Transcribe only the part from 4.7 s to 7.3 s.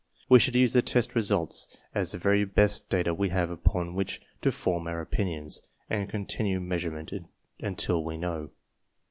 our opinions, and continue measurement